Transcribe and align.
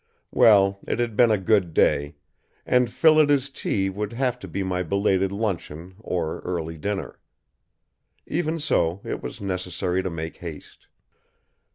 Well, 0.31 0.79
it 0.87 0.97
had 0.99 1.15
been 1.15 1.29
a 1.29 1.37
good 1.37 1.75
day; 1.75 2.15
and 2.65 2.91
Phillida's 2.91 3.51
tea 3.51 3.87
would 3.87 4.13
have 4.13 4.39
to 4.39 4.47
be 4.47 4.63
my 4.63 4.81
belated 4.81 5.31
luncheon 5.31 5.93
or 5.99 6.39
early 6.39 6.79
dinner. 6.79 7.19
Even 8.25 8.57
so, 8.57 9.01
it 9.03 9.21
was 9.21 9.41
necessary 9.41 10.01
to 10.01 10.09
make 10.09 10.37
haste. 10.37 10.87